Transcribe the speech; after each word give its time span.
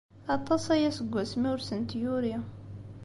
Aṭas 0.35 0.63
aya 0.75 0.91
seg 0.97 1.07
wasmi 1.13 1.47
ur 1.53 1.59
asent-yuri. 1.61 2.35